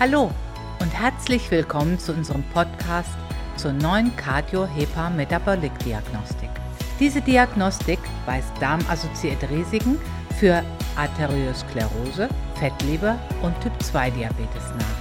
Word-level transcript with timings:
Hallo 0.00 0.32
und 0.80 0.98
herzlich 0.98 1.48
willkommen 1.50 1.98
zu 1.98 2.14
unserem 2.14 2.42
Podcast 2.54 3.18
zur 3.58 3.74
neuen 3.74 4.16
Cardio-Hepa-Metabolic-Diagnostik. 4.16 6.48
Diese 6.98 7.20
Diagnostik 7.20 7.98
weist 8.24 8.50
darmassoziierte 8.60 9.50
Risiken 9.50 9.98
für 10.38 10.64
Arteriosklerose, 10.96 12.30
Fettleber 12.54 13.18
und 13.42 13.60
Typ-2-Diabetes 13.60 14.72
nach. 14.78 14.96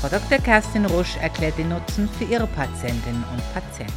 Frau 0.00 0.08
Dr. 0.08 0.38
Kerstin 0.38 0.86
Rusch 0.86 1.18
erklärt 1.18 1.58
den 1.58 1.68
Nutzen 1.68 2.08
für 2.08 2.24
ihre 2.24 2.46
Patientinnen 2.46 3.22
und 3.30 3.42
Patienten. 3.52 3.92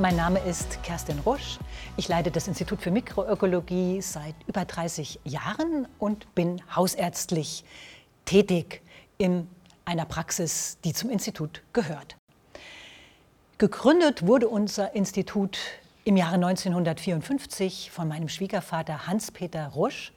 Mein 0.00 0.16
Name 0.16 0.40
ist 0.40 0.82
Kerstin 0.82 1.20
Rusch. 1.20 1.60
Ich 1.96 2.08
leite 2.08 2.32
das 2.32 2.48
Institut 2.48 2.82
für 2.82 2.90
Mikroökologie 2.90 4.02
seit 4.02 4.34
über 4.48 4.64
30 4.64 5.20
Jahren 5.22 5.86
und 6.00 6.34
bin 6.34 6.60
hausärztlich 6.74 7.64
tätig 8.24 8.82
in 9.20 9.46
einer 9.84 10.06
Praxis, 10.06 10.78
die 10.82 10.94
zum 10.94 11.10
Institut 11.10 11.62
gehört. 11.74 12.16
Gegründet 13.58 14.26
wurde 14.26 14.48
unser 14.48 14.94
Institut 14.94 15.58
im 16.04 16.16
Jahre 16.16 16.36
1954 16.36 17.90
von 17.90 18.08
meinem 18.08 18.30
Schwiegervater 18.30 19.06
Hans-Peter 19.06 19.66
Rusch. 19.68 20.14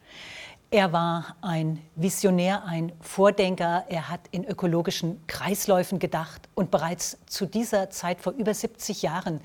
Er 0.71 0.93
war 0.93 1.35
ein 1.41 1.81
Visionär, 1.95 2.63
ein 2.63 2.93
Vordenker. 3.01 3.83
Er 3.89 4.07
hat 4.07 4.21
in 4.31 4.45
ökologischen 4.45 5.21
Kreisläufen 5.27 5.99
gedacht 5.99 6.47
und 6.55 6.71
bereits 6.71 7.17
zu 7.25 7.45
dieser 7.45 7.89
Zeit 7.89 8.21
vor 8.21 8.31
über 8.31 8.53
70 8.53 9.01
Jahren 9.01 9.41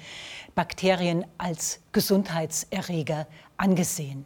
Bakterien 0.54 1.26
als 1.36 1.80
Gesundheitserreger 1.90 3.26
angesehen. 3.56 4.24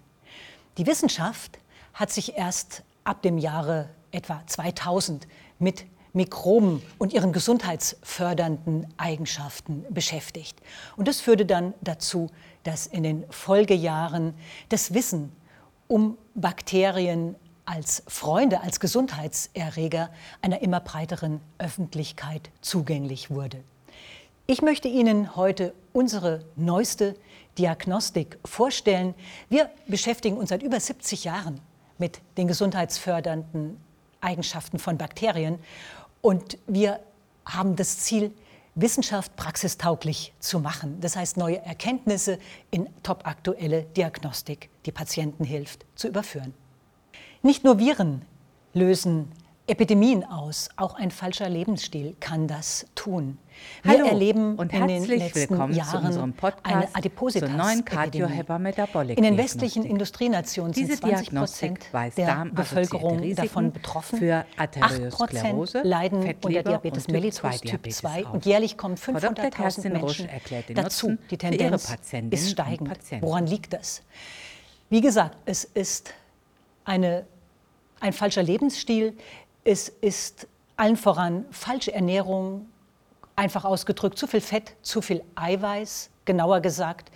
Die 0.76 0.87
Wissenschaft 0.87 1.59
hat 1.95 2.10
sich 2.10 2.37
erst 2.37 2.82
ab 3.04 3.23
dem 3.23 3.38
Jahre 3.38 3.88
etwa 4.12 4.43
2000 4.47 5.27
mit 5.59 5.84
Mikroben 6.12 6.83
und 6.98 7.12
ihren 7.15 7.33
gesundheitsfördernden 7.33 8.87
Eigenschaften 8.99 9.85
beschäftigt. 9.91 10.60
Und 10.96 11.09
das 11.09 11.21
führte 11.21 11.46
dann 11.46 11.73
dazu, 11.80 12.30
dass 12.65 12.87
in 12.87 13.02
den 13.02 13.24
Folgejahren 13.30 14.35
das 14.69 14.93
Wissen 14.93 15.32
um 15.88 16.19
Bakterien 16.35 17.35
als 17.65 18.02
Freunde, 18.07 18.60
als 18.60 18.80
Gesundheitserreger 18.80 20.10
einer 20.43 20.60
immer 20.60 20.80
breiteren 20.80 21.41
Öffentlichkeit 21.59 22.51
zugänglich 22.60 23.30
wurde. 23.30 23.63
Ich 24.47 24.60
möchte 24.60 24.88
Ihnen 24.88 25.37
heute 25.37 25.73
unsere 25.93 26.45
neueste 26.57 27.15
Diagnostik 27.59 28.38
vorstellen. 28.45 29.15
Wir 29.49 29.71
beschäftigen 29.87 30.37
uns 30.37 30.51
seit 30.51 30.63
über 30.63 30.79
70 30.79 31.24
Jahren 31.24 31.60
mit 31.99 32.21
den 32.37 32.49
gesundheitsfördernden 32.49 33.79
Eigenschaften 34.23 34.78
von 34.78 34.96
Bakterien 34.96 35.59
und 36.20 36.56
wir 36.66 37.01
haben 37.45 37.76
das 37.76 37.98
Ziel, 37.98 38.32
Wissenschaft 38.74 39.37
praxistauglich 39.37 40.32
zu 40.38 40.59
machen. 40.59 40.98
Das 41.01 41.14
heißt, 41.14 41.37
neue 41.37 41.60
Erkenntnisse 41.62 42.38
in 42.70 42.88
topaktuelle 43.02 43.82
Diagnostik, 43.82 44.70
die 44.87 44.92
Patienten 44.92 45.45
hilft, 45.45 45.84
zu 45.95 46.09
überführen. 46.09 46.54
Nicht 47.42 47.64
nur 47.64 47.79
Viren 47.79 48.24
lösen 48.73 49.30
Epidemien 49.68 50.24
aus. 50.24 50.68
Auch 50.77 50.95
ein 50.95 51.10
falscher 51.10 51.49
Lebensstil 51.49 52.16
kann 52.18 52.49
das 52.49 52.87
tun. 52.95 53.38
Wir 53.82 53.93
Hallo 53.93 54.07
erleben 54.07 54.57
und 54.57 54.73
in 54.73 54.88
den 54.88 55.04
letzten 55.04 55.73
Jahren 55.73 56.32
Podcast 56.32 56.66
eine 56.66 56.87
zur 56.87 56.96
Adipositas 56.96 57.51
neuen 57.51 57.85
Cardio-Hepa-Metabolic 57.85 59.16
In 59.16 59.23
den 59.23 59.37
westlichen. 59.37 59.85
Industrienationen 59.85 60.74
sind 60.74 60.88
Diese 60.88 61.01
20 61.01 61.29
Diagnostik 61.29 61.91
Prozent 61.91 62.16
der 62.16 62.27
darmassoziierte 62.27 62.91
Bevölkerung 62.91 63.35
davon 63.37 63.73
betroffen. 63.73 64.19
für 64.19 64.44
8 64.56 64.59
Arteriosklerose, 64.82 65.72
Prozent 65.78 65.84
leiden 65.84 66.22
Fettleber 66.22 66.59
unter 66.59 66.71
Diabetes 66.71 67.09
mellitus 67.09 67.38
2 67.41 67.50
Typ 67.50 67.62
Diabetes 67.62 67.97
2 67.99 68.26
auf. 68.26 68.34
und 68.34 68.47
jährlich 68.47 68.76
kommen 68.76 68.97
Frau 68.97 69.12
Dr. 69.12 69.44
500.000 69.44 69.50
Kerstin 69.50 69.97
Rusch 69.97 70.19
Menschen 70.21 70.75
dazu. 70.75 71.16
Die 71.31 71.38
Tendenz 71.38 71.97
ist 72.31 72.50
steigend. 72.50 72.98
Woran 73.20 73.47
liegt 73.47 73.72
das? 73.72 74.03
Wie 74.91 75.00
gesagt, 75.00 75.36
es 75.44 75.65
ist 75.65 76.12
eine, 76.84 77.26
ein 78.00 78.12
falscher 78.12 78.42
Lebensstil. 78.42 79.16
Es 79.64 79.88
ist 79.88 80.48
allen 80.76 80.96
voran 80.96 81.44
falsche 81.50 81.92
Ernährung, 81.92 82.66
einfach 83.36 83.64
ausgedrückt 83.64 84.18
zu 84.18 84.26
viel 84.26 84.40
Fett, 84.40 84.74
zu 84.82 85.00
viel 85.00 85.22
Eiweiß, 85.36 86.10
genauer 86.24 86.60
gesagt, 86.60 87.10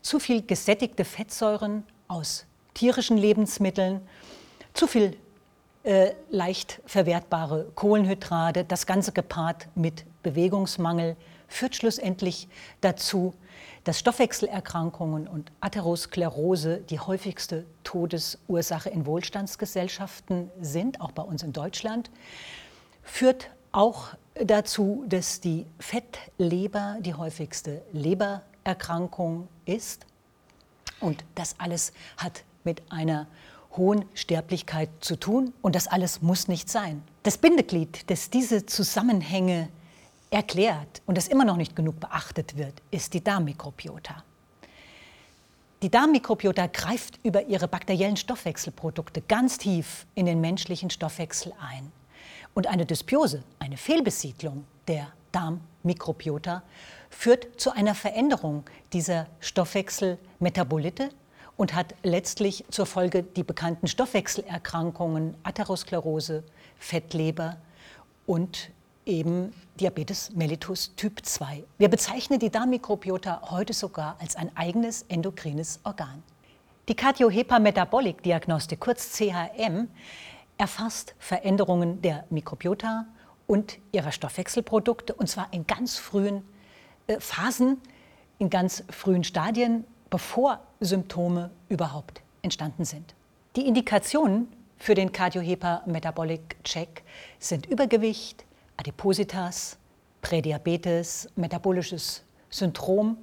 zu 0.00 0.18
viel 0.18 0.42
gesättigte 0.42 1.04
Fettsäuren 1.04 1.84
aus 2.08 2.44
tierischen 2.74 3.16
Lebensmitteln, 3.16 4.00
zu 4.74 4.86
viel 4.86 5.16
äh, 5.84 6.12
leicht 6.30 6.80
verwertbare 6.86 7.66
Kohlenhydrate, 7.74 8.64
das 8.64 8.86
Ganze 8.86 9.12
gepaart 9.12 9.68
mit 9.74 10.04
Bewegungsmangel, 10.22 11.16
führt 11.52 11.76
schlussendlich 11.76 12.48
dazu, 12.80 13.34
dass 13.84 13.98
Stoffwechselerkrankungen 13.98 15.26
und 15.26 15.52
Atherosklerose 15.60 16.78
die 16.78 17.00
häufigste 17.00 17.64
Todesursache 17.84 18.90
in 18.90 19.06
Wohlstandsgesellschaften 19.06 20.50
sind, 20.60 21.00
auch 21.00 21.12
bei 21.12 21.22
uns 21.22 21.42
in 21.42 21.52
Deutschland 21.52 22.10
führt 23.02 23.50
auch 23.72 24.08
dazu, 24.34 25.04
dass 25.08 25.40
die 25.40 25.66
Fettleber 25.78 26.98
die 27.00 27.14
häufigste 27.14 27.82
Lebererkrankung 27.92 29.48
ist. 29.64 30.06
Und 31.00 31.24
das 31.34 31.56
alles 31.58 31.92
hat 32.16 32.44
mit 32.64 32.82
einer 32.90 33.26
hohen 33.76 34.04
Sterblichkeit 34.14 34.88
zu 35.00 35.16
tun. 35.16 35.52
Und 35.62 35.74
das 35.74 35.88
alles 35.88 36.22
muss 36.22 36.48
nicht 36.48 36.70
sein. 36.70 37.02
Das 37.22 37.38
Bindeglied, 37.38 38.10
das 38.10 38.30
diese 38.30 38.66
Zusammenhänge 38.66 39.68
erklärt 40.32 41.02
und 41.06 41.16
das 41.18 41.28
immer 41.28 41.44
noch 41.44 41.56
nicht 41.56 41.76
genug 41.76 42.00
beachtet 42.00 42.56
wird, 42.56 42.74
ist 42.90 43.14
die 43.14 43.22
Darmmikrobiota. 43.22 44.24
Die 45.82 45.90
Darmmikrobiota 45.90 46.68
greift 46.68 47.18
über 47.22 47.46
ihre 47.46 47.68
bakteriellen 47.68 48.16
Stoffwechselprodukte 48.16 49.20
ganz 49.22 49.58
tief 49.58 50.06
in 50.14 50.26
den 50.26 50.40
menschlichen 50.40 50.90
Stoffwechsel 50.90 51.52
ein. 51.60 51.92
Und 52.54 52.66
eine 52.66 52.86
Dysbiose, 52.86 53.42
eine 53.58 53.76
Fehlbesiedlung 53.76 54.64
der 54.88 55.08
Darmmikrobiota, 55.32 56.62
führt 57.10 57.60
zu 57.60 57.72
einer 57.72 57.94
Veränderung 57.94 58.64
dieser 58.92 59.26
Stoffwechselmetabolite 59.40 61.10
und 61.56 61.74
hat 61.74 61.94
letztlich 62.02 62.64
zur 62.70 62.86
Folge 62.86 63.22
die 63.22 63.42
bekannten 63.42 63.86
Stoffwechselerkrankungen 63.86 65.34
Atherosklerose, 65.42 66.44
Fettleber 66.78 67.56
und 68.26 68.70
eben 69.06 69.52
Diabetes 69.80 70.32
mellitus 70.32 70.94
Typ 70.96 71.24
2. 71.24 71.64
Wir 71.78 71.88
bezeichnen 71.88 72.38
die 72.38 72.50
Darmmikrobiota 72.50 73.50
heute 73.50 73.72
sogar 73.72 74.16
als 74.20 74.36
ein 74.36 74.54
eigenes 74.56 75.02
endokrines 75.08 75.80
Organ. 75.84 76.22
Die 76.88 76.94
Cardiohepa-Metabolic-Diagnostik, 76.94 78.80
kurz 78.80 79.12
CHM, 79.12 79.88
erfasst 80.58 81.14
Veränderungen 81.18 82.02
der 82.02 82.24
Mikrobiota 82.30 83.06
und 83.46 83.78
ihrer 83.92 84.12
Stoffwechselprodukte, 84.12 85.14
und 85.14 85.28
zwar 85.28 85.48
in 85.52 85.66
ganz 85.66 85.96
frühen 85.96 86.44
äh, 87.06 87.18
Phasen, 87.18 87.80
in 88.38 88.50
ganz 88.50 88.84
frühen 88.90 89.24
Stadien, 89.24 89.84
bevor 90.10 90.60
Symptome 90.80 91.50
überhaupt 91.68 92.22
entstanden 92.42 92.84
sind. 92.84 93.14
Die 93.56 93.66
Indikationen 93.66 94.48
für 94.76 94.94
den 94.94 95.12
Cardiohepa-Metabolic-Check 95.12 97.02
sind 97.38 97.66
Übergewicht, 97.66 98.44
Adipositas, 98.76 99.78
Prädiabetes, 100.20 101.28
metabolisches 101.36 102.24
Syndrom, 102.50 103.16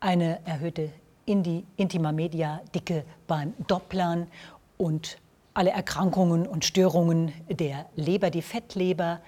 eine 0.00 0.44
erhöhte 0.46 0.90
Intima 1.24 2.12
Media 2.12 2.60
Dicke 2.74 3.04
beim 3.26 3.54
Dopplern 3.66 4.28
und 4.76 5.18
alle 5.54 5.70
Erkrankungen 5.70 6.46
und 6.46 6.64
Störungen 6.64 7.32
der 7.48 7.86
Leber, 7.96 8.30
die 8.30 8.42
Fettleber, 8.42 9.20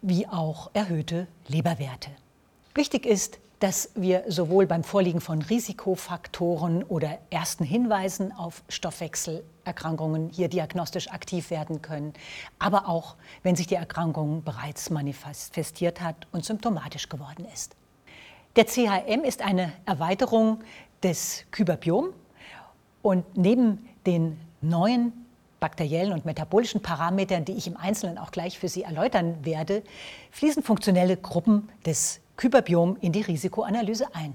wie 0.00 0.26
auch 0.26 0.70
erhöhte 0.72 1.28
Leberwerte. 1.46 2.10
Wichtig 2.74 3.06
ist, 3.06 3.38
dass 3.62 3.90
wir 3.94 4.24
sowohl 4.26 4.66
beim 4.66 4.82
Vorliegen 4.82 5.20
von 5.20 5.40
Risikofaktoren 5.40 6.82
oder 6.82 7.18
ersten 7.30 7.62
Hinweisen 7.62 8.32
auf 8.32 8.64
Stoffwechselerkrankungen 8.68 10.30
hier 10.30 10.48
diagnostisch 10.48 11.08
aktiv 11.12 11.50
werden 11.50 11.80
können, 11.80 12.12
aber 12.58 12.88
auch, 12.88 13.14
wenn 13.44 13.54
sich 13.54 13.68
die 13.68 13.76
Erkrankung 13.76 14.42
bereits 14.42 14.90
manifestiert 14.90 16.00
hat 16.00 16.26
und 16.32 16.44
symptomatisch 16.44 17.08
geworden 17.08 17.46
ist. 17.54 17.76
Der 18.56 18.66
CHM 18.66 19.22
ist 19.22 19.42
eine 19.42 19.72
Erweiterung 19.86 20.58
des 21.04 21.44
Kyberbiom 21.52 22.08
und 23.00 23.36
neben 23.36 23.88
den 24.06 24.40
neuen 24.60 25.12
bakteriellen 25.60 26.12
und 26.12 26.24
metabolischen 26.24 26.82
Parametern, 26.82 27.44
die 27.44 27.52
ich 27.52 27.68
im 27.68 27.76
Einzelnen 27.76 28.18
auch 28.18 28.32
gleich 28.32 28.58
für 28.58 28.68
Sie 28.68 28.82
erläutern 28.82 29.36
werde, 29.44 29.84
fließen 30.32 30.64
funktionelle 30.64 31.16
Gruppen 31.16 31.68
des 31.86 32.21
Kyberbiom 32.36 32.96
in 33.00 33.12
die 33.12 33.22
Risikoanalyse 33.22 34.14
ein. 34.14 34.34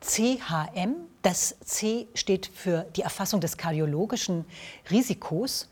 CHM, 0.00 0.96
das 1.22 1.56
C 1.64 2.08
steht 2.14 2.46
für 2.46 2.86
die 2.96 3.02
Erfassung 3.02 3.40
des 3.40 3.56
kardiologischen 3.56 4.44
Risikos 4.90 5.68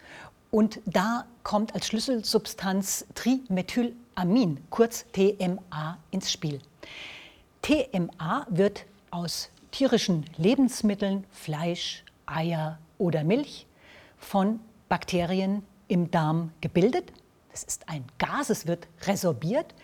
Und 0.53 0.81
da 0.85 1.27
kommt 1.43 1.75
als 1.75 1.87
Schlüsselsubstanz 1.87 3.07
Trimethylamin, 3.15 4.59
kurz 4.71 5.05
TMA, 5.13 5.99
ins 6.11 6.33
Spiel. 6.33 6.61
TMA 7.63 8.47
wird 8.49 8.85
aus 9.11 9.51
tierischen 9.71 10.25
Lebensmitteln, 10.37 11.25
Fleisch, 11.31 12.05
Eier 12.27 12.79
oder 12.99 13.23
Milch 13.25 13.67
von 14.19 14.61
Bakterien 14.89 15.63
im 15.89 16.11
Darm 16.11 16.53
gebildet. 16.61 17.13
Es 17.53 17.65
ist 17.65 17.89
ein 17.89 18.05
Gas, 18.19 18.51
es 18.51 18.67
wird 18.67 18.87
resorbiert, 19.03 19.75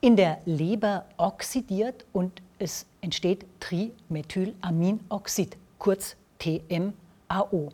in 0.00 0.16
der 0.16 0.38
Leber 0.44 1.06
oxidiert 1.16 2.04
und 2.12 2.42
es 2.58 2.86
entsteht 3.00 3.44
Trimethylaminoxid, 3.60 5.56
kurz 5.78 6.16
TMAO. 6.38 7.70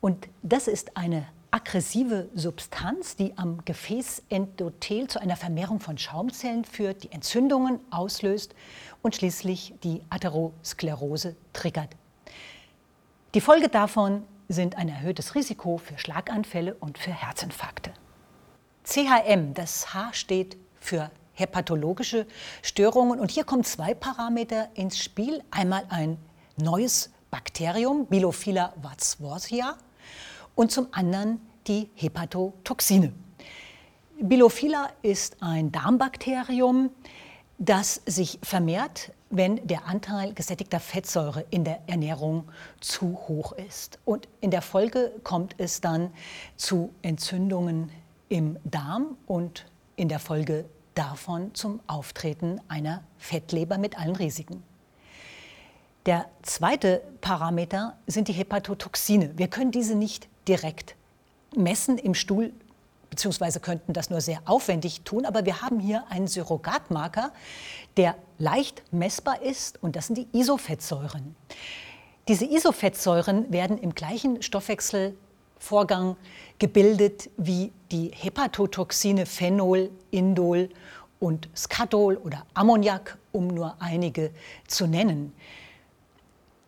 Und 0.00 0.28
das 0.42 0.68
ist 0.68 0.96
eine 0.96 1.26
aggressive 1.50 2.28
Substanz, 2.34 3.16
die 3.16 3.36
am 3.36 3.64
Gefäßendothel 3.64 5.08
zu 5.08 5.20
einer 5.20 5.36
Vermehrung 5.36 5.80
von 5.80 5.96
Schaumzellen 5.96 6.64
führt, 6.64 7.04
die 7.04 7.12
Entzündungen 7.12 7.80
auslöst 7.90 8.54
und 9.02 9.16
schließlich 9.16 9.74
die 9.82 10.02
Atherosklerose 10.10 11.36
triggert. 11.52 11.96
Die 13.34 13.40
Folge 13.40 13.68
davon 13.68 14.24
sind 14.48 14.76
ein 14.76 14.88
erhöhtes 14.88 15.34
Risiko 15.34 15.78
für 15.78 15.98
Schlaganfälle 15.98 16.74
und 16.74 16.98
für 16.98 17.12
Herzinfarkte. 17.12 17.92
CHM, 18.84 19.52
das 19.54 19.92
H 19.92 20.12
steht 20.14 20.56
für 20.80 21.10
hepatologische 21.38 22.26
Störungen 22.62 23.20
und 23.20 23.30
hier 23.30 23.44
kommen 23.44 23.64
zwei 23.64 23.94
Parameter 23.94 24.68
ins 24.74 24.98
Spiel. 24.98 25.42
Einmal 25.50 25.84
ein 25.88 26.18
neues 26.56 27.10
Bakterium, 27.30 28.06
Bilophila 28.06 28.72
vatsworthia, 28.82 29.76
und 30.54 30.72
zum 30.72 30.88
anderen 30.90 31.40
die 31.66 31.88
Hepatotoxine. 31.94 33.12
Bilophila 34.20 34.88
ist 35.02 35.36
ein 35.40 35.70
Darmbakterium, 35.70 36.90
das 37.58 38.00
sich 38.06 38.38
vermehrt, 38.42 39.12
wenn 39.30 39.64
der 39.66 39.86
Anteil 39.86 40.32
gesättigter 40.32 40.80
Fettsäure 40.80 41.44
in 41.50 41.64
der 41.64 41.80
Ernährung 41.86 42.48
zu 42.80 43.18
hoch 43.28 43.52
ist. 43.52 43.98
Und 44.04 44.26
in 44.40 44.50
der 44.50 44.62
Folge 44.62 45.12
kommt 45.22 45.54
es 45.58 45.80
dann 45.80 46.10
zu 46.56 46.90
Entzündungen 47.02 47.90
im 48.28 48.58
Darm 48.64 49.16
und 49.26 49.66
in 49.96 50.08
der 50.08 50.18
Folge 50.18 50.64
davon 50.98 51.54
zum 51.54 51.80
Auftreten 51.86 52.60
einer 52.66 53.04
Fettleber 53.18 53.78
mit 53.78 53.98
allen 53.98 54.16
Risiken. 54.16 54.64
Der 56.06 56.28
zweite 56.42 57.02
Parameter 57.20 57.96
sind 58.06 58.28
die 58.28 58.32
Hepatotoxine. 58.32 59.36
Wir 59.36 59.48
können 59.48 59.70
diese 59.70 59.94
nicht 59.94 60.28
direkt 60.48 60.96
messen 61.54 61.98
im 61.98 62.14
Stuhl, 62.14 62.52
beziehungsweise 63.10 63.60
könnten 63.60 63.92
das 63.92 64.10
nur 64.10 64.20
sehr 64.20 64.40
aufwendig 64.44 65.02
tun, 65.02 65.24
aber 65.24 65.46
wir 65.46 65.62
haben 65.62 65.78
hier 65.78 66.04
einen 66.08 66.26
Surrogatmarker, 66.26 67.32
der 67.96 68.16
leicht 68.38 68.82
messbar 68.92 69.42
ist, 69.42 69.82
und 69.82 69.96
das 69.96 70.08
sind 70.08 70.18
die 70.18 70.28
Isofettsäuren. 70.32 71.36
Diese 72.26 72.44
Isofettsäuren 72.44 73.52
werden 73.52 73.78
im 73.78 73.94
gleichen 73.94 74.42
Stoffwechselvorgang 75.58 76.16
gebildet 76.58 77.30
wie 77.36 77.72
die 77.90 78.10
Hepatotoxine 78.14 79.26
Phenol, 79.26 79.90
Indol 80.10 80.68
und 81.20 81.48
Skatol 81.54 82.16
oder 82.16 82.46
Ammoniak, 82.54 83.18
um 83.32 83.48
nur 83.48 83.76
einige 83.80 84.30
zu 84.66 84.86
nennen. 84.86 85.32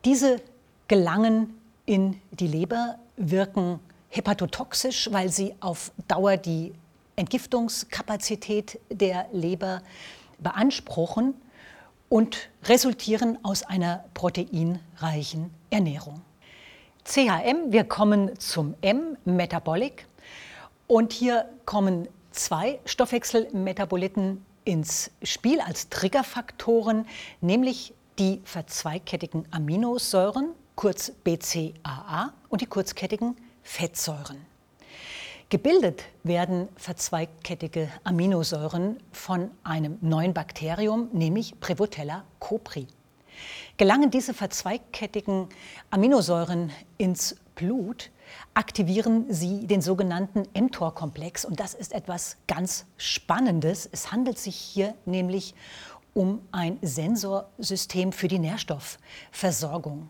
Diese 0.05 0.41
gelangen 0.89 1.59
in 1.87 2.21
die 2.33 2.47
Leber, 2.47 2.97
wirken 3.17 3.81
hepatotoxisch, 4.09 5.11
weil 5.13 5.29
sie 5.29 5.55
auf 5.61 5.93
Dauer 6.09 6.37
die 6.37 6.73
Entgiftungskapazität 7.17 8.81
der 8.91 9.27
Leber 9.33 9.83
beanspruchen 10.39 11.35
und 12.09 12.49
resultieren 12.65 13.39
aus 13.43 13.63
einer 13.63 14.05
proteinreichen 14.15 15.51
Ernährung. 15.69 16.23
CHM, 17.11 17.73
wir 17.73 17.83
kommen 17.83 18.39
zum 18.39 18.77
M, 18.83 19.17
Metabolic. 19.25 20.07
Und 20.87 21.13
hier 21.13 21.47
kommen 21.65 22.07
zwei 22.31 22.79
Stoffwechselmetaboliten 22.85 24.47
ins 24.63 25.11
Spiel 25.25 25.61
als 25.61 25.89
Triggerfaktoren, 25.89 27.09
nämlich 27.41 27.95
die 28.21 28.41
verzweigkettigen 28.45 29.45
Aminosäuren, 29.51 30.51
kurz 30.77 31.11
BCAA, 31.11 32.33
und 32.49 32.61
die 32.61 32.67
kurzkettigen 32.67 33.35
Fettsäuren. 33.65 34.47
Gebildet 35.49 36.05
werden 36.23 36.69
verzweigkettige 36.77 37.89
Aminosäuren 38.05 38.99
von 39.11 39.51
einem 39.65 39.99
neuen 40.01 40.33
Bakterium, 40.33 41.09
nämlich 41.13 41.59
Prevotella 41.59 42.23
copri. 42.39 42.87
Gelangen 43.77 44.11
diese 44.11 44.35
verzweigkettigen 44.35 45.49
Aminosäuren 45.91 46.71
ins 46.99 47.37
Blut, 47.55 48.11
aktivieren 48.55 49.27
sie 49.29 49.67
den 49.67 49.83
sogenannten 49.83 50.45
mTOR-Komplex. 50.55 51.45
Und 51.45 51.61
das 51.61 51.75
ist 51.75 51.93
etwas 51.93 52.37
ganz 52.47 52.87
Spannendes. 52.97 53.89
Es 53.91 54.13
handelt 54.13 54.39
sich 54.39 54.57
hier 54.57 54.95
nämlich 55.05 55.55
um 56.15 56.41
ein 56.53 56.79
Sensorsystem 56.83 58.13
für 58.13 58.29
die 58.29 58.39
Nährstoffversorgung. 58.39 60.09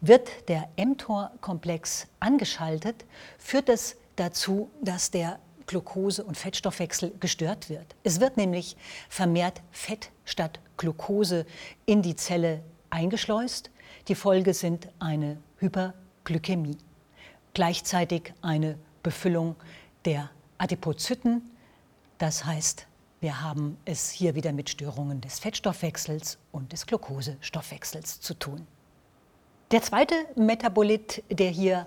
Wird 0.00 0.30
der 0.48 0.68
mTOR-Komplex 0.76 2.06
angeschaltet, 2.20 3.04
führt 3.38 3.68
es 3.68 3.96
dazu, 4.16 4.70
dass 4.80 5.10
der 5.10 5.38
Glucose- 5.70 6.24
und 6.24 6.36
Fettstoffwechsel 6.36 7.12
gestört 7.20 7.70
wird. 7.70 7.94
Es 8.02 8.18
wird 8.18 8.36
nämlich 8.36 8.76
vermehrt 9.08 9.62
Fett 9.70 10.10
statt 10.24 10.58
Glucose 10.76 11.46
in 11.86 12.02
die 12.02 12.16
Zelle 12.16 12.60
eingeschleust. 12.90 13.70
Die 14.08 14.16
Folge 14.16 14.52
sind 14.52 14.88
eine 14.98 15.38
Hyperglykämie, 15.58 16.76
gleichzeitig 17.54 18.34
eine 18.42 18.78
Befüllung 19.04 19.54
der 20.04 20.30
Adipozyten. 20.58 21.48
Das 22.18 22.44
heißt, 22.44 22.88
wir 23.20 23.40
haben 23.40 23.78
es 23.84 24.10
hier 24.10 24.34
wieder 24.34 24.52
mit 24.52 24.70
Störungen 24.70 25.20
des 25.20 25.38
Fettstoffwechsels 25.38 26.38
und 26.50 26.72
des 26.72 26.84
Glukosestoffwechsels 26.84 28.20
zu 28.20 28.34
tun. 28.34 28.66
Der 29.70 29.82
zweite 29.82 30.16
Metabolit, 30.34 31.22
der 31.30 31.50
hier 31.50 31.86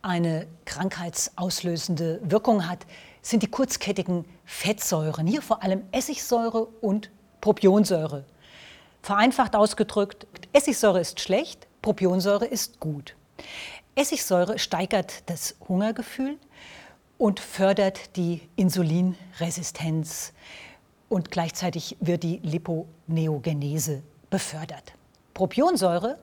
eine 0.00 0.46
krankheitsauslösende 0.64 2.20
Wirkung 2.22 2.68
hat, 2.68 2.86
sind 3.22 3.42
die 3.42 3.50
kurzkettigen 3.50 4.24
Fettsäuren. 4.44 5.26
Hier 5.26 5.42
vor 5.42 5.62
allem 5.62 5.82
Essigsäure 5.92 6.66
und 6.80 7.10
Propionsäure. 7.40 8.24
Vereinfacht 9.02 9.54
ausgedrückt, 9.54 10.26
Essigsäure 10.52 11.00
ist 11.00 11.20
schlecht, 11.20 11.66
Propionsäure 11.82 12.46
ist 12.46 12.80
gut. 12.80 13.16
Essigsäure 13.94 14.58
steigert 14.58 15.22
das 15.26 15.56
Hungergefühl 15.68 16.38
und 17.16 17.40
fördert 17.40 18.16
die 18.16 18.42
Insulinresistenz 18.56 20.32
und 21.08 21.30
gleichzeitig 21.30 21.96
wird 22.00 22.22
die 22.22 22.38
Liponeogenese 22.42 24.02
befördert. 24.30 24.92
Propionsäure 25.34 26.18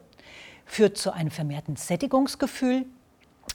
führt 0.65 0.97
zu 0.97 1.11
einem 1.11 1.31
vermehrten 1.31 1.75
Sättigungsgefühl 1.75 2.85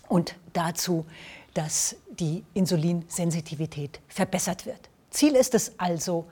und 0.08 0.36
dazu, 0.52 1.06
dass 1.54 1.96
die 2.08 2.44
Insulinsensitivität 2.54 4.00
verbessert 4.08 4.66
wird. 4.66 4.88
Ziel 5.10 5.34
ist 5.34 5.54
es 5.54 5.72
also, 5.78 6.26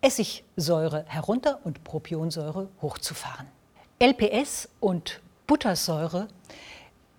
Essigsäure 0.00 1.04
herunter 1.06 1.60
und 1.64 1.82
Propionsäure 1.82 2.68
hochzufahren. 2.82 3.46
LPS 3.98 4.68
und 4.80 5.20
Buttersäure 5.46 6.28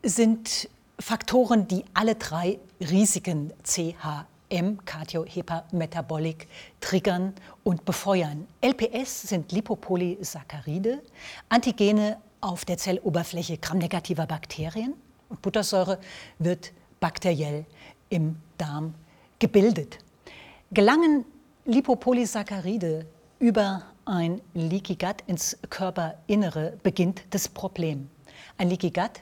sind 0.04 0.70
Faktoren, 1.00 1.68
die 1.68 1.84
alle 1.94 2.16
drei 2.16 2.60
Risiken 2.80 3.52
CH 3.64 4.26
M-Cardiohepametabolic 4.50 6.48
triggern 6.80 7.34
und 7.64 7.86
befeuern. 7.86 8.48
LPS 8.62 9.24
sind 9.24 9.52
Lipopolysaccharide, 9.52 11.02
Antigene 11.50 12.18
auf 12.42 12.66
der 12.66 12.78
Zelloberfläche 12.78 13.58
gramnegativer 13.58 14.28
Bakterien 14.28 14.94
und 15.30 15.42
Buttersäure 15.42 16.00
wird 16.38 16.72
bakteriell 17.00 17.66
im 18.10 18.38
Darm 18.58 18.94
gebildet. 19.40 20.00
Gelangen 20.72 21.26
Lipopolysaccharide 21.66 23.06
über 23.40 23.84
ein 24.06 24.42
Leaky 24.54 24.96
Gut 24.96 25.18
ins 25.28 25.58
Körperinnere, 25.70 26.78
beginnt 26.84 27.24
das 27.32 27.48
Problem. 27.48 28.10
Ein 28.58 28.70
Leaky 28.70 28.92
Gut 28.92 29.22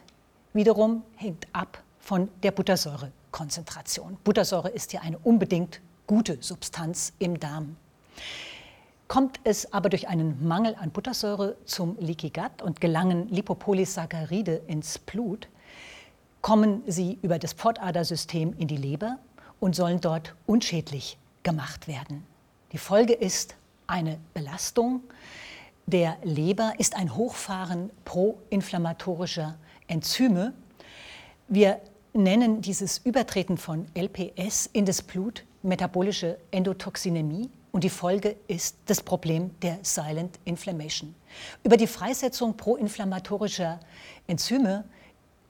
wiederum 0.53 1.03
hängt 1.15 1.47
ab 1.53 1.81
von 1.99 2.29
der 2.43 2.51
Buttersäurekonzentration. 2.51 4.17
Buttersäure 4.23 4.69
ist 4.69 4.93
ja 4.93 5.01
eine 5.01 5.17
unbedingt 5.19 5.81
gute 6.05 6.37
Substanz 6.41 7.13
im 7.19 7.39
Darm. 7.39 7.77
Kommt 9.07 9.39
es 9.43 9.71
aber 9.71 9.89
durch 9.89 10.07
einen 10.07 10.45
Mangel 10.45 10.75
an 10.75 10.91
Buttersäure 10.91 11.55
zum 11.65 11.97
Leaky 11.99 12.29
Gut 12.29 12.61
und 12.61 12.81
gelangen 12.81 13.29
Lipopolysaccharide 13.29 14.61
ins 14.67 14.99
Blut, 14.99 15.47
kommen 16.43 16.83
sie 16.85 17.17
über 17.21 17.39
das 17.39 17.53
Pfortadersystem 17.53 18.53
in 18.59 18.67
die 18.67 18.77
Leber 18.77 19.17
und 19.59 19.75
sollen 19.75 20.01
dort 20.01 20.35
unschädlich 20.45 21.17
gemacht 21.41 21.87
werden. 21.87 22.25
Die 22.73 22.77
Folge 22.77 23.13
ist 23.13 23.55
eine 23.87 24.19
Belastung 24.33 25.01
der 25.85 26.17
Leber, 26.21 26.73
ist 26.77 26.97
ein 26.97 27.15
Hochfahren 27.15 27.91
proinflammatorischer 28.03 29.57
Enzyme. 29.87 30.53
Wir 31.47 31.79
nennen 32.13 32.61
dieses 32.61 32.97
Übertreten 32.97 33.57
von 33.57 33.85
LPS 33.97 34.69
in 34.73 34.85
das 34.85 35.01
Blut 35.01 35.45
metabolische 35.61 36.37
Endotoxinämie 36.51 37.49
und 37.71 37.85
die 37.85 37.89
Folge 37.89 38.35
ist 38.47 38.75
das 38.87 39.01
Problem 39.01 39.51
der 39.61 39.79
Silent 39.81 40.39
Inflammation. 40.43 41.15
Über 41.63 41.77
die 41.77 41.87
Freisetzung 41.87 42.57
proinflammatorischer 42.57 43.79
Enzyme 44.27 44.83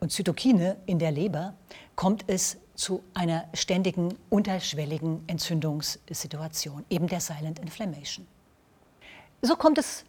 und 0.04 0.12
Zytokine 0.12 0.76
in 0.86 1.00
der 1.00 1.12
Leber 1.12 1.54
kommt 1.96 2.26
es 2.28 2.58
zu 2.76 3.02
einer 3.14 3.46
ständigen 3.54 4.14
unterschwelligen 4.30 5.24
Entzündungssituation, 5.28 6.84
eben 6.90 7.08
der 7.08 7.22
Silent 7.22 7.58
Inflammation. 7.58 8.28
So 9.42 9.56
kommt 9.56 9.78
es 9.78 10.04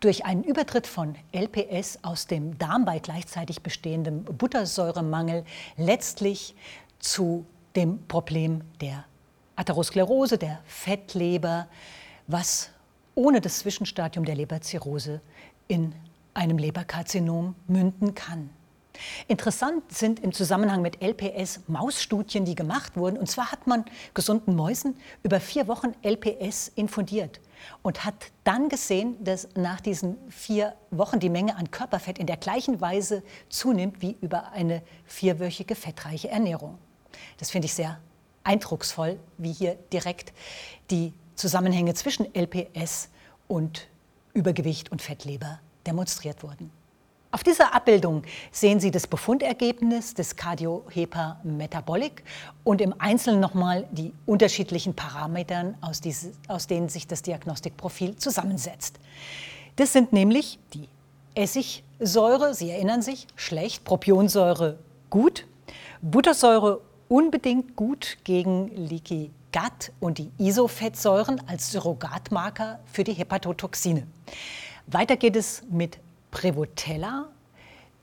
durch 0.00 0.24
einen 0.24 0.44
Übertritt 0.44 0.86
von 0.86 1.14
LPS 1.32 1.98
aus 2.02 2.26
dem 2.26 2.56
Darm 2.56 2.86
bei 2.86 3.00
gleichzeitig 3.00 3.60
bestehendem 3.60 4.24
Buttersäuremangel 4.24 5.44
letztlich 5.76 6.54
zu 6.98 7.44
dem 7.76 8.06
Problem 8.06 8.62
der 8.80 9.04
Atherosklerose, 9.56 10.38
der 10.38 10.60
Fettleber, 10.64 11.68
was 12.28 12.70
ohne 13.14 13.42
das 13.42 13.58
Zwischenstadium 13.58 14.24
der 14.24 14.36
Leberzirrhose 14.36 15.20
in 15.66 15.94
einem 16.32 16.56
Leberkarzinom 16.56 17.56
münden 17.66 18.14
kann. 18.14 18.48
Interessant 19.26 19.92
sind 19.92 20.20
im 20.20 20.32
Zusammenhang 20.32 20.82
mit 20.82 21.02
LPS 21.02 21.60
Mausstudien, 21.66 22.44
die 22.44 22.54
gemacht 22.54 22.96
wurden. 22.96 23.16
Und 23.16 23.30
zwar 23.30 23.52
hat 23.52 23.66
man 23.66 23.84
gesunden 24.14 24.54
Mäusen 24.54 24.96
über 25.22 25.40
vier 25.40 25.68
Wochen 25.68 25.94
LPS 26.02 26.72
infundiert 26.74 27.40
und 27.82 28.04
hat 28.04 28.32
dann 28.44 28.68
gesehen, 28.68 29.22
dass 29.22 29.48
nach 29.54 29.80
diesen 29.80 30.16
vier 30.30 30.74
Wochen 30.90 31.20
die 31.20 31.30
Menge 31.30 31.56
an 31.56 31.70
Körperfett 31.70 32.18
in 32.18 32.26
der 32.26 32.36
gleichen 32.36 32.80
Weise 32.80 33.22
zunimmt 33.48 34.00
wie 34.02 34.16
über 34.20 34.52
eine 34.52 34.82
vierwöchige 35.04 35.74
fettreiche 35.74 36.28
Ernährung. 36.28 36.78
Das 37.38 37.50
finde 37.50 37.66
ich 37.66 37.74
sehr 37.74 37.98
eindrucksvoll, 38.44 39.18
wie 39.36 39.52
hier 39.52 39.74
direkt 39.92 40.32
die 40.90 41.12
Zusammenhänge 41.34 41.94
zwischen 41.94 42.26
LPS 42.34 43.10
und 43.46 43.88
Übergewicht 44.32 44.90
und 44.90 45.02
Fettleber 45.02 45.60
demonstriert 45.86 46.42
wurden. 46.42 46.70
Auf 47.30 47.42
dieser 47.42 47.74
Abbildung 47.74 48.22
sehen 48.50 48.80
Sie 48.80 48.90
das 48.90 49.06
Befundergebnis 49.06 50.14
des 50.14 50.36
Cardiohepa-Metabolic 50.36 52.22
und 52.64 52.80
im 52.80 52.94
Einzelnen 52.98 53.38
nochmal 53.38 53.86
die 53.90 54.14
unterschiedlichen 54.24 54.94
Parameter, 54.94 55.74
aus, 55.82 56.00
diese, 56.00 56.32
aus 56.48 56.66
denen 56.68 56.88
sich 56.88 57.06
das 57.06 57.20
Diagnostikprofil 57.20 58.16
zusammensetzt. 58.16 58.98
Das 59.76 59.92
sind 59.92 60.14
nämlich 60.14 60.58
die 60.72 60.88
Essigsäure, 61.34 62.54
Sie 62.54 62.70
erinnern 62.70 63.02
sich, 63.02 63.26
schlecht, 63.36 63.84
Propionsäure 63.84 64.78
gut, 65.10 65.46
Buttersäure 66.00 66.80
unbedingt 67.08 67.76
gut 67.76 68.16
gegen 68.24 68.68
Leaky 68.74 69.30
Gut 69.52 69.92
und 70.00 70.18
die 70.18 70.30
Isofettsäuren 70.38 71.42
als 71.46 71.72
Surrogatmarker 71.72 72.80
für 72.86 73.04
die 73.04 73.12
Hepatotoxine. 73.12 74.06
Weiter 74.86 75.16
geht 75.16 75.36
es 75.36 75.62
mit 75.70 75.98
Prevotella. 76.30 77.28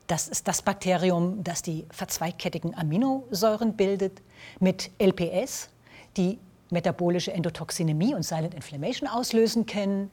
Das 0.07 0.27
ist 0.27 0.47
das 0.47 0.61
Bakterium, 0.61 1.43
das 1.43 1.61
die 1.61 1.85
verzweigkettigen 1.89 2.75
Aminosäuren 2.75 3.75
bildet, 3.75 4.21
mit 4.59 4.91
LPS, 4.99 5.69
die 6.15 6.39
metabolische 6.69 7.31
Endotoxinämie 7.33 8.13
und 8.13 8.23
Silent 8.23 8.53
Inflammation 8.53 9.09
auslösen 9.09 9.65
können. 9.65 10.11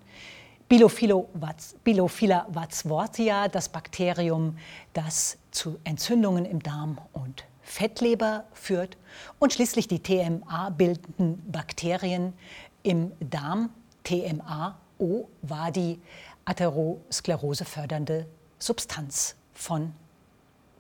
Bilophila 0.69 2.47
vatzwortia, 2.49 3.49
das 3.49 3.69
Bakterium, 3.69 4.57
das 4.95 5.37
zu 5.51 5.79
Entzündungen 5.85 6.47
im 6.47 6.63
Darm 6.63 6.99
und 7.13 7.45
Fettleber 7.61 8.45
führt. 8.55 8.97
Und 9.39 9.53
schließlich 9.53 9.89
die 9.89 10.03
TMA-bildenden 10.03 11.43
Bakterien 11.51 12.33
im 12.83 13.13
Darm. 13.21 13.71
TMA-O 14.05 15.29
war 15.43 15.71
die 15.71 16.01
Atherosklerose 16.45 17.65
fördernde 17.65 18.27
Substanz 18.59 19.37
von 19.53 19.93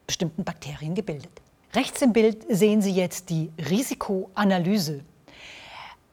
bestimmten 0.07 0.45
Bakterien 0.45 0.95
gebildet. 0.95 1.31
Rechts 1.75 2.03
im 2.03 2.13
Bild 2.13 2.45
sehen 2.49 2.83
Sie 2.83 2.93
jetzt 2.93 3.31
die 3.31 3.51
Risikoanalyse. 3.59 5.01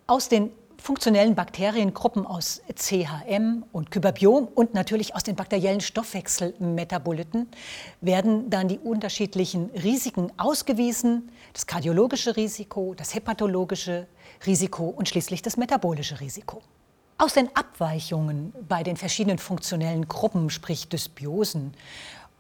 Aus 0.08 0.30
den 0.30 0.52
funktionellen 0.82 1.36
Bakteriengruppen 1.36 2.26
aus 2.26 2.62
CHM 2.74 3.66
und 3.72 3.92
Kyberbiom 3.92 4.48
und 4.56 4.74
natürlich 4.74 5.16
aus 5.16 5.24
den 5.24 5.36
bakteriellen 5.36 5.82
Stoffwechselmetaboliten 5.82 7.48
werden 8.02 8.50
dann 8.50 8.68
die 8.68 8.80
unterschiedlichen 8.80 9.70
Risiken 9.72 10.32
ausgewiesen, 10.38 11.32
das 11.54 11.68
kardiologische 11.68 12.38
Risiko, 12.38 12.94
das 12.96 13.14
hepatologische 13.14 14.08
Risiko 14.46 14.86
und 14.86 15.10
schließlich 15.10 15.42
das 15.42 15.58
metabolische 15.58 16.20
Risiko. 16.22 16.62
Aus 17.22 17.34
den 17.34 17.54
Abweichungen 17.54 18.54
bei 18.70 18.82
den 18.82 18.96
verschiedenen 18.96 19.40
funktionellen 19.40 20.08
Gruppen, 20.08 20.50
sprich 20.50 20.88
Dysbiosen, 20.88 21.74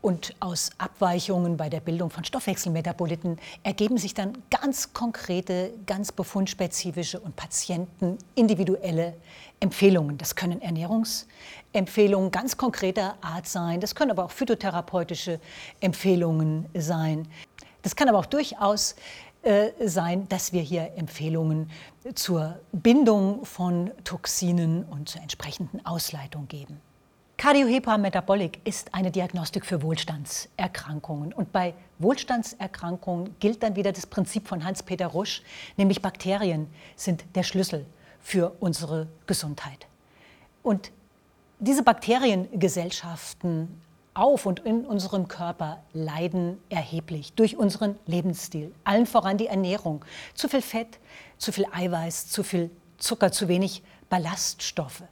und 0.01 0.33
aus 0.39 0.69
Abweichungen 0.77 1.57
bei 1.57 1.67
der 1.67 1.81
Bildung 1.81 2.09
von 2.09 2.23
Stoffwechselmetaboliten 2.23 3.37
ergeben 3.63 3.97
sich 3.97 4.13
dann 4.13 4.37
ganz 4.49 4.93
konkrete, 4.93 5.73
ganz 5.85 6.13
befundspezifische 6.13 7.19
und 7.19 7.35
patientenindividuelle 7.35 9.15
Empfehlungen. 9.59 10.17
Das 10.17 10.37
können 10.37 10.61
Ernährungsempfehlungen 10.61 12.31
ganz 12.31 12.55
konkreter 12.55 13.17
Art 13.19 13.47
sein, 13.47 13.81
das 13.81 13.93
können 13.93 14.11
aber 14.11 14.23
auch 14.23 14.31
phytotherapeutische 14.31 15.41
Empfehlungen 15.81 16.67
sein. 16.73 17.27
Das 17.81 17.97
kann 17.97 18.07
aber 18.07 18.19
auch 18.19 18.25
durchaus 18.25 18.95
äh, 19.41 19.71
sein, 19.85 20.27
dass 20.27 20.51
wir 20.51 20.61
hier 20.61 20.91
Empfehlungen 20.97 21.69
zur 22.15 22.59
Bindung 22.71 23.45
von 23.45 23.91
Toxinen 24.03 24.83
und 24.85 25.09
zur 25.09 25.21
entsprechenden 25.21 25.85
Ausleitung 25.85 26.47
geben. 26.47 26.79
Cardiohepa-Metabolic 27.37 28.59
ist 28.65 28.93
eine 28.93 29.11
Diagnostik 29.11 29.65
für 29.65 29.81
Wohlstandserkrankungen. 29.81 31.31
Und 31.31 31.53
bei 31.53 31.73
Wohlstandserkrankungen 31.99 33.39
gilt 33.39 33.63
dann 33.63 33.77
wieder 33.77 33.93
das 33.93 34.05
Prinzip 34.05 34.45
von 34.45 34.65
Hans-Peter 34.65 35.07
Rusch, 35.07 35.41
nämlich 35.77 36.01
Bakterien 36.01 36.67
sind 36.97 37.23
der 37.35 37.43
Schlüssel 37.43 37.85
für 38.19 38.57
unsere 38.59 39.07
Gesundheit. 39.25 39.87
Und 40.63 40.91
diese 41.59 41.81
Bakteriengesellschaften 41.81 43.81
auf 44.19 44.45
und 44.45 44.59
in 44.59 44.85
unserem 44.85 45.27
Körper 45.27 45.81
leiden 45.93 46.57
erheblich 46.69 47.33
durch 47.33 47.57
unseren 47.57 47.97
Lebensstil. 48.05 48.73
Allen 48.83 49.05
voran 49.05 49.37
die 49.37 49.47
Ernährung. 49.47 50.03
Zu 50.33 50.49
viel 50.49 50.61
Fett, 50.61 50.99
zu 51.37 51.51
viel 51.51 51.65
Eiweiß, 51.71 52.29
zu 52.29 52.43
viel 52.43 52.69
Zucker, 52.97 53.31
zu 53.31 53.47
wenig 53.47 53.81
Ballaststoffe. 54.09 55.03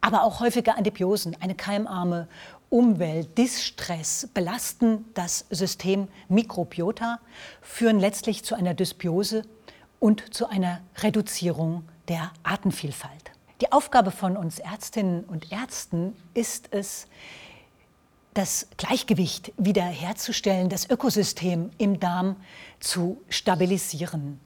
Aber 0.00 0.22
auch 0.22 0.40
häufige 0.40 0.76
Antibiosen, 0.76 1.36
eine 1.40 1.54
keimarme 1.54 2.28
Umwelt, 2.68 3.36
Distress 3.38 4.28
belasten 4.32 5.04
das 5.14 5.46
System 5.50 6.08
Mikrobiota, 6.28 7.20
führen 7.62 7.98
letztlich 7.98 8.44
zu 8.44 8.54
einer 8.54 8.74
Dysbiose 8.74 9.42
und 9.98 10.34
zu 10.34 10.48
einer 10.48 10.80
Reduzierung 10.98 11.88
der 12.08 12.32
Artenvielfalt. 12.42 13.32
Die 13.60 13.72
Aufgabe 13.72 14.10
von 14.10 14.36
uns 14.36 14.58
Ärztinnen 14.58 15.24
und 15.24 15.50
Ärzten 15.50 16.14
ist 16.34 16.68
es, 16.72 17.06
das 18.36 18.68
Gleichgewicht 18.76 19.52
wiederherzustellen, 19.56 20.68
das 20.68 20.90
Ökosystem 20.90 21.70
im 21.78 21.98
Darm 21.98 22.36
zu 22.80 23.22
stabilisieren. 23.30 24.40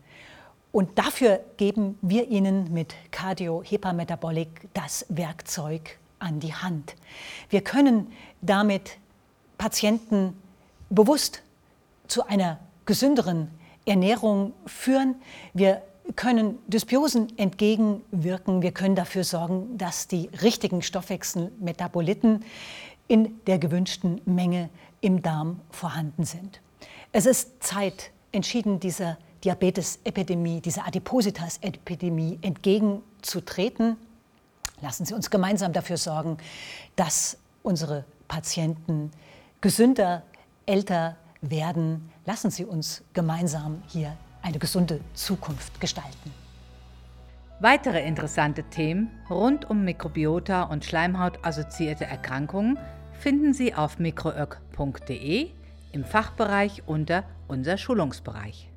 Und 0.71 0.97
dafür 0.97 1.41
geben 1.57 1.99
wir 2.01 2.29
Ihnen 2.29 2.73
mit 2.73 2.95
Cardio 3.11 3.65
Hepametabolic 3.65 4.69
das 4.75 5.05
Werkzeug 5.09 5.99
an 6.21 6.39
die 6.39 6.55
Hand. 6.55 6.95
Wir 7.49 7.63
können 7.63 8.13
damit 8.41 8.99
Patienten 9.59 10.41
bewusst 10.89 11.43
zu 12.07 12.25
einer 12.25 12.61
gesünderen 12.87 13.51
Ernährung 13.87 14.53
führen. 14.67 15.17
Wir 15.53 15.83
können 16.15 16.59
Dysbiosen 16.69 17.37
entgegenwirken. 17.39 18.63
Wir 18.63 18.73
können 18.73 18.95
dafür 18.95 19.25
sorgen, 19.25 19.77
dass 19.79 20.07
die 20.07 20.31
richtigen 20.43 20.83
Stoffwechselmetaboliten 20.83 22.45
in 23.11 23.41
der 23.49 23.59
gewünschten 23.59 24.21
Menge 24.25 24.71
im 25.01 25.21
Darm 25.21 25.61
vorhanden 25.71 26.25
sind. 26.25 26.61
Es 27.11 27.27
ist 27.27 27.61
Zeit, 27.61 28.13
entschieden 28.31 28.79
dieser 28.79 29.19
Diabetes-Epidemie, 29.43 30.61
dieser 30.61 30.87
Adipositas-Epidemie 30.87 32.39
entgegenzutreten. 32.41 33.97
Lassen 34.81 35.07
Sie 35.07 35.15
uns 35.15 35.29
gemeinsam 35.29 35.73
dafür 35.73 35.97
sorgen, 35.97 36.39
dass 36.95 37.37
unsere 37.65 38.05
Patienten 38.29 39.11
gesünder, 39.61 40.23
älter, 40.67 41.17
werden. 41.41 42.13
Lassen 42.27 42.53
Sie 42.53 42.65
uns 42.65 43.03
gemeinsam 43.13 43.83
hier 43.89 44.17
eine 44.41 44.61
gesunde 44.61 45.01
Zukunft 45.15 45.81
gestalten. 45.81 46.33
Weitere 47.59 48.07
interessante 48.07 48.63
Themen 48.63 49.11
rund 49.29 49.69
um 49.69 49.85
Mikrobiota 49.85 50.63
und 50.63 50.85
Schleimhautassoziierte 50.85 52.05
Erkrankungen 52.05 52.79
finden 53.21 53.53
Sie 53.53 53.75
auf 53.75 53.99
mikroök.de 53.99 55.51
im 55.93 56.05
Fachbereich 56.05 56.85
unter 56.87 57.25
unser 57.49 57.77
Schulungsbereich. 57.77 58.70